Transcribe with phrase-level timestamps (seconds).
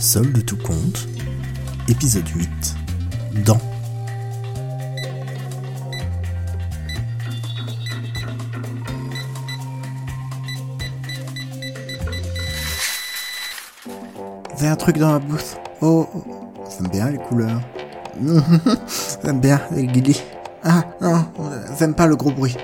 [0.00, 1.08] Seul de tout compte,
[1.88, 2.48] épisode 8,
[3.44, 3.58] Dans.
[14.60, 15.40] J'ai un truc dans la bouche?
[15.80, 16.24] Oh, oh,
[16.70, 17.60] j'aime bien les couleurs.
[19.24, 20.22] j'aime bien les guillis.
[20.62, 21.26] Ah, non,
[21.76, 22.56] j'aime pas le gros bruit.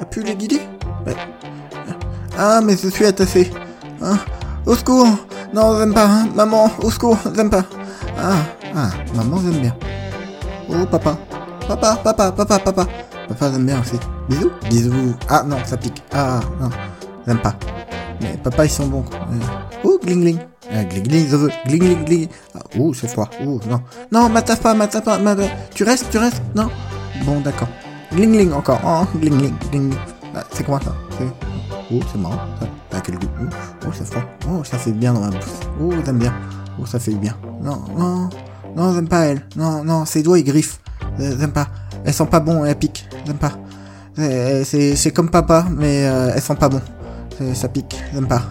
[0.00, 0.62] Ah, plus les guillis
[1.06, 1.14] Ouais.
[2.36, 3.52] Ah, mais je suis attaché.
[4.02, 4.18] Ah,
[4.66, 5.06] au secours
[5.54, 6.06] Non, j'aime pas.
[6.06, 6.26] hein.
[6.34, 7.62] Maman, au secours, j'aime pas.
[8.18, 8.34] Ah,
[8.74, 9.74] ah, maman, j'aime bien.
[10.68, 11.16] Oh, papa.
[11.68, 12.86] Papa, papa, papa, papa.
[13.28, 13.98] Papa, j'aime bien aussi.
[14.28, 15.14] Bisous Bisous.
[15.28, 16.02] Ah, non, ça pique.
[16.12, 16.68] Ah, non,
[17.26, 17.54] j'aime pas.
[18.20, 19.04] Mais papa, ils sont bons.
[19.84, 20.38] Oh, gling gling.
[20.72, 21.50] Ah, gling gling, je veux.
[21.66, 22.28] Gling gling.
[22.54, 23.28] Ah, oh, c'est froid.
[23.46, 23.80] Oh, non.
[24.10, 25.18] Non, m'attache pas, m'attache pas.
[25.74, 26.68] Tu restes, tu restes Non
[27.24, 27.68] Bon, d'accord.
[28.12, 28.80] Gling gling encore.
[28.84, 29.98] Oh, gling gling, gling gling.
[30.34, 30.92] Ah, c'est quoi ça?
[31.92, 32.40] Oh, c'est marrant.
[33.12, 34.22] Oh, c'est froid.
[34.50, 35.40] Oh, ça fait bien dans ma bouche.
[35.80, 36.32] Oh, j'aime bien.
[36.80, 37.36] Oh, ça fait bien.
[37.62, 38.28] Non, non.
[38.76, 39.42] Non, j'aime pas elle.
[39.56, 40.80] Non, non, ses doigts, ils griffent.
[41.20, 41.68] Euh, J'aime pas.
[42.04, 43.06] Elles sont pas bons, elles piquent.
[43.26, 43.52] J'aime pas.
[44.16, 46.80] C'est- comme papa, mais euh, elles sont pas bons.
[47.38, 47.96] C'est- Ça pique.
[48.12, 48.42] J'aime pas.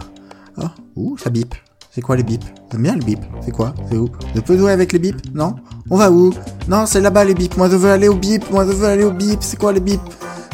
[0.56, 0.64] Oh,
[0.96, 1.54] ouh, ça bip.
[1.90, 2.44] C'est quoi les bips?
[2.72, 3.22] J'aime bien les bips.
[3.44, 3.72] C'est quoi?
[3.90, 4.08] C'est où?
[4.34, 5.32] Je peux jouer avec les bips?
[5.34, 5.54] Non?
[5.90, 6.32] On va où?
[6.68, 7.56] Non, c'est là-bas les bips.
[7.56, 8.50] Moi, je veux aller au bip.
[8.50, 9.38] Moi, je veux aller au bip.
[9.42, 10.00] C'est quoi les bips?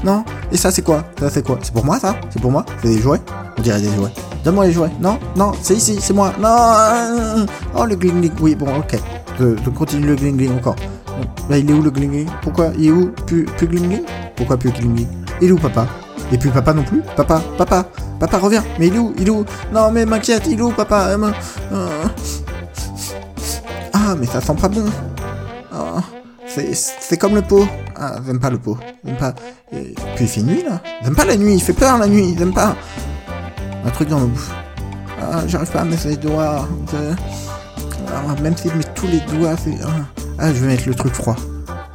[0.04, 0.24] Non?
[0.52, 1.04] Et ça, c'est quoi?
[1.18, 1.58] Ça, c'est quoi?
[1.62, 2.16] C'est pour moi, ça?
[2.30, 2.64] C'est pour moi?
[2.82, 3.20] C'est des jouets?
[3.60, 4.12] On dirait des jouets.
[4.42, 4.90] Donne-moi les jouets.
[5.02, 6.32] Non Non, c'est ici, c'est moi.
[6.40, 7.44] Non
[7.76, 8.32] Oh, le gling gling.
[8.40, 8.98] Oui, bon, ok.
[9.38, 10.76] Je, continue le gling gling encore.
[11.50, 12.30] Là, il est où le gling gling?
[12.40, 13.12] Pourquoi Il est où?
[13.26, 13.68] Plus, plus
[14.34, 15.08] Pourquoi plus gling gling?
[15.42, 15.86] Il est où, papa?
[16.32, 17.02] Et puis papa non plus?
[17.14, 17.84] Papa Papa
[18.18, 19.44] Papa, reviens Mais il est où Il est où?
[19.74, 21.08] Non, mais m'inquiète, il est où, papa?
[21.08, 21.30] Euh,
[21.72, 22.04] euh.
[23.92, 24.86] Ah, mais ça sent pas bon.
[26.52, 27.64] C'est, c'est comme le pot.
[27.94, 28.76] Ah, j'aime pas le pot.
[29.04, 29.34] J'aime pas.
[29.72, 30.80] Et puis il fait nuit là.
[31.02, 32.34] J'aime pas la nuit, il fait peur la nuit.
[32.36, 32.74] J'aime pas.
[33.84, 34.48] Un truc dans ma bouche.
[35.20, 36.68] Ah, j'arrive pas à mettre les doigts.
[38.08, 39.74] Ah, même si je mets tous les doigts, c'est.
[39.82, 39.88] Ah,
[40.38, 41.36] Ah, je vais mettre le truc froid.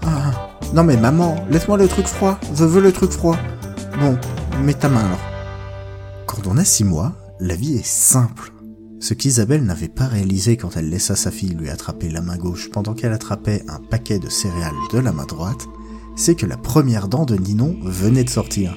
[0.06, 0.32] Ah.
[0.74, 2.40] Non mais maman, laisse-moi le truc froid.
[2.54, 3.38] Je veux le truc froid.
[4.00, 4.18] Bon,
[4.64, 5.20] mets ta main alors.
[6.28, 8.52] Quand on a 6 mois, la vie est simple.
[9.00, 12.70] Ce qu'Isabelle n'avait pas réalisé quand elle laissa sa fille lui attraper la main gauche
[12.72, 15.66] pendant qu'elle attrapait un paquet de céréales de la main droite,
[16.16, 18.76] c'est que la première dent de Ninon venait de sortir.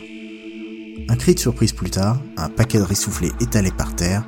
[1.10, 4.24] Un cri de surprise plus tard, un paquet de rissoufflés étalé par terre,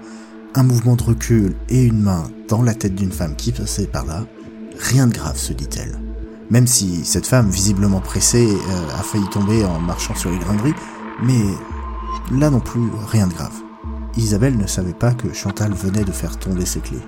[0.54, 4.06] un mouvement de recul et une main dans la tête d'une femme qui passait par
[4.06, 4.24] là.
[4.78, 6.00] Rien de grave, se dit-elle.
[6.48, 10.74] Même si cette femme, visiblement pressée, euh, a failli tomber en marchant sur les graineries,
[11.22, 11.42] mais
[12.32, 13.54] là non plus, rien de grave.
[14.16, 17.02] Isabelle ne savait pas que Chantal venait de faire tomber ses clés.